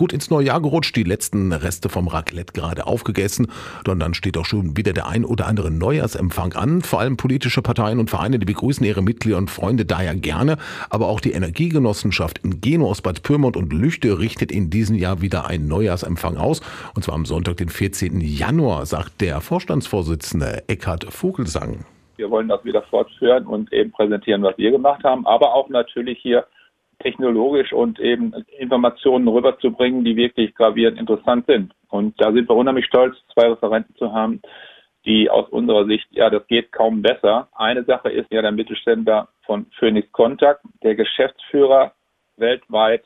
gut 0.00 0.14
ins 0.14 0.30
neue 0.30 0.46
Jahr 0.46 0.62
gerutscht, 0.62 0.96
die 0.96 1.02
letzten 1.02 1.52
Reste 1.52 1.90
vom 1.90 2.08
Raclette 2.08 2.54
gerade 2.54 2.86
aufgegessen. 2.86 3.48
Und 3.86 4.00
dann 4.00 4.14
steht 4.14 4.38
auch 4.38 4.46
schon 4.46 4.74
wieder 4.74 4.94
der 4.94 5.06
ein 5.06 5.26
oder 5.26 5.46
andere 5.46 5.70
Neujahrsempfang 5.70 6.54
an. 6.54 6.80
Vor 6.80 7.00
allem 7.00 7.18
politische 7.18 7.60
Parteien 7.60 7.98
und 7.98 8.08
Vereine, 8.08 8.38
die 8.38 8.46
begrüßen 8.46 8.86
ihre 8.86 9.02
Mitglieder 9.02 9.36
und 9.36 9.50
Freunde 9.50 9.84
daher 9.84 10.14
gerne. 10.14 10.56
Aber 10.88 11.08
auch 11.08 11.20
die 11.20 11.32
Energiegenossenschaft 11.32 12.38
in 12.38 12.62
Geno 12.62 12.88
aus 12.88 13.02
Bad 13.02 13.22
Pyrmont 13.22 13.58
und 13.58 13.74
Lüchte 13.74 14.18
richtet 14.18 14.50
in 14.50 14.70
diesem 14.70 14.96
Jahr 14.96 15.20
wieder 15.20 15.46
einen 15.46 15.68
Neujahrsempfang 15.68 16.38
aus. 16.38 16.62
Und 16.94 17.02
zwar 17.02 17.14
am 17.14 17.26
Sonntag, 17.26 17.58
den 17.58 17.68
14. 17.68 18.22
Januar, 18.22 18.86
sagt 18.86 19.20
der 19.20 19.42
Vorstandsvorsitzende 19.42 20.62
Eckhard 20.66 21.04
Vogelsang. 21.12 21.84
Wir 22.16 22.30
wollen 22.30 22.48
das 22.48 22.64
wieder 22.64 22.80
fortführen 22.84 23.46
und 23.46 23.70
eben 23.70 23.92
präsentieren, 23.92 24.42
was 24.42 24.56
wir 24.56 24.70
gemacht 24.70 25.04
haben, 25.04 25.26
aber 25.26 25.52
auch 25.52 25.68
natürlich 25.68 26.18
hier 26.22 26.46
technologisch 27.00 27.72
und 27.72 27.98
eben 27.98 28.32
Informationen 28.58 29.28
rüberzubringen, 29.28 30.04
die 30.04 30.16
wirklich 30.16 30.54
gravierend 30.54 30.98
interessant 30.98 31.46
sind. 31.46 31.72
Und 31.88 32.20
da 32.20 32.32
sind 32.32 32.48
wir 32.48 32.56
unheimlich 32.56 32.86
stolz, 32.86 33.16
zwei 33.34 33.48
Referenten 33.48 33.94
zu 33.96 34.12
haben, 34.12 34.40
die 35.04 35.30
aus 35.30 35.48
unserer 35.48 35.86
Sicht, 35.86 36.06
ja, 36.10 36.30
das 36.30 36.46
geht 36.46 36.72
kaum 36.72 37.02
besser. 37.02 37.48
Eine 37.54 37.84
Sache 37.84 38.10
ist 38.10 38.30
ja 38.30 38.42
der 38.42 38.52
Mittelständler 38.52 39.28
von 39.44 39.66
Phoenix 39.78 40.10
Contact, 40.12 40.62
der 40.82 40.94
Geschäftsführer 40.94 41.92
weltweit 42.36 43.04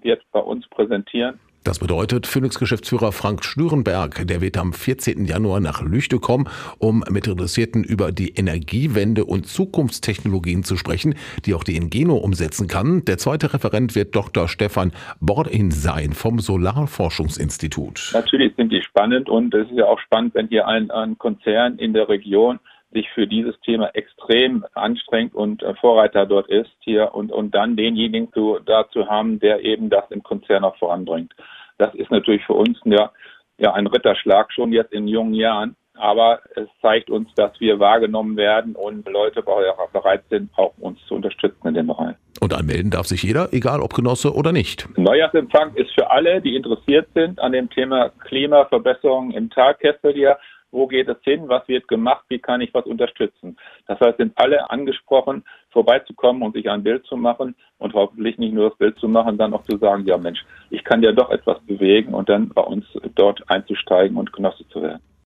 wird 0.00 0.22
bei 0.32 0.40
uns 0.40 0.68
präsentieren. 0.68 1.40
Das 1.64 1.78
bedeutet, 1.78 2.26
Phoenix-Geschäftsführer 2.26 3.12
Frank 3.12 3.44
Schnürenberg, 3.44 4.26
der 4.26 4.40
wird 4.40 4.58
am 4.58 4.72
14. 4.72 5.26
Januar 5.26 5.60
nach 5.60 5.80
Lüchte 5.80 6.18
kommen, 6.18 6.48
um 6.78 7.04
mit 7.08 7.28
Interessierten 7.28 7.84
über 7.84 8.10
die 8.10 8.30
Energiewende 8.30 9.24
und 9.24 9.46
Zukunftstechnologien 9.46 10.64
zu 10.64 10.76
sprechen, 10.76 11.14
die 11.46 11.54
auch 11.54 11.62
die 11.62 11.76
Ingeno 11.76 12.16
umsetzen 12.16 12.66
kann. 12.66 13.04
Der 13.04 13.16
zweite 13.18 13.54
Referent 13.54 13.94
wird 13.94 14.16
Dr. 14.16 14.48
Stefan 14.48 14.90
Bordin 15.20 15.70
sein 15.70 16.14
vom 16.14 16.40
Solarforschungsinstitut. 16.40 18.10
Natürlich 18.12 18.54
sind 18.56 18.72
die 18.72 18.82
spannend 18.82 19.28
und 19.28 19.54
es 19.54 19.70
ist 19.70 19.76
ja 19.76 19.86
auch 19.86 20.00
spannend, 20.00 20.34
wenn 20.34 20.48
hier 20.48 20.66
ein, 20.66 20.90
ein 20.90 21.16
Konzern 21.16 21.78
in 21.78 21.92
der 21.92 22.08
Region 22.08 22.58
sich 22.92 23.08
für 23.10 23.26
dieses 23.26 23.58
Thema 23.60 23.90
extrem 23.94 24.64
anstrengt 24.74 25.34
und 25.34 25.62
äh, 25.62 25.74
Vorreiter 25.74 26.26
dort 26.26 26.48
ist 26.48 26.70
hier 26.80 27.14
und, 27.14 27.32
und 27.32 27.54
dann 27.54 27.76
denjenigen 27.76 28.32
zu, 28.32 28.58
dazu 28.64 29.08
haben, 29.08 29.40
der 29.40 29.64
eben 29.64 29.90
das 29.90 30.04
im 30.10 30.22
Konzern 30.22 30.64
auch 30.64 30.76
voranbringt. 30.76 31.34
Das 31.78 31.94
ist 31.94 32.10
natürlich 32.10 32.44
für 32.44 32.54
uns 32.54 32.78
ja, 32.84 33.10
ja 33.58 33.72
ein 33.72 33.86
Ritterschlag 33.86 34.52
schon 34.52 34.72
jetzt 34.72 34.92
in 34.92 35.08
jungen 35.08 35.34
Jahren. 35.34 35.76
Aber 35.94 36.40
es 36.56 36.68
zeigt 36.80 37.10
uns, 37.10 37.28
dass 37.36 37.52
wir 37.60 37.78
wahrgenommen 37.78 38.36
werden 38.36 38.74
und 38.74 39.06
Leute 39.08 39.42
bereit 39.42 40.22
sind, 40.30 40.50
auch 40.56 40.72
uns 40.78 40.98
zu 41.06 41.14
unterstützen 41.14 41.68
in 41.68 41.74
dem 41.74 41.86
Bereich. 41.86 42.16
Und 42.40 42.54
anmelden 42.54 42.90
darf 42.90 43.06
sich 43.06 43.22
jeder, 43.22 43.52
egal 43.52 43.80
ob 43.80 43.94
Genosse 43.94 44.34
oder 44.34 44.52
nicht. 44.52 44.88
Neujahrsempfang 44.98 45.74
ist 45.74 45.92
für 45.92 46.10
alle, 46.10 46.40
die 46.40 46.56
interessiert 46.56 47.08
sind 47.14 47.38
an 47.38 47.52
dem 47.52 47.68
Thema 47.70 48.08
Klimaverbesserung 48.08 49.32
im 49.32 49.50
Talkessel 49.50 50.14
hier 50.14 50.38
wo 50.72 50.86
geht 50.86 51.08
es 51.08 51.18
hin, 51.22 51.48
was 51.48 51.66
wird 51.68 51.86
gemacht, 51.86 52.24
wie 52.28 52.38
kann 52.38 52.60
ich 52.60 52.74
was 52.74 52.86
unterstützen. 52.86 53.56
Das 53.86 54.00
heißt, 54.00 54.16
sind 54.16 54.32
alle 54.36 54.68
angesprochen, 54.70 55.44
vorbeizukommen 55.70 56.42
und 56.42 56.54
sich 56.54 56.68
ein 56.68 56.82
Bild 56.82 57.06
zu 57.06 57.16
machen 57.16 57.54
und 57.78 57.94
hoffentlich 57.94 58.38
nicht 58.38 58.54
nur 58.54 58.70
das 58.70 58.78
Bild 58.78 58.98
zu 58.98 59.08
machen, 59.08 59.38
dann 59.38 59.54
auch 59.54 59.62
zu 59.64 59.76
sagen, 59.76 60.04
ja 60.06 60.16
Mensch, 60.18 60.44
ich 60.70 60.82
kann 60.82 61.02
ja 61.02 61.12
doch 61.12 61.30
etwas 61.30 61.60
bewegen 61.60 62.14
und 62.14 62.28
dann 62.28 62.48
bei 62.48 62.62
uns 62.62 62.86
dort 63.14 63.42
einzusteigen 63.48 64.16
und 64.16 64.32
Genosse 64.32 64.66
zu 64.68 64.82
werden. 64.82 65.02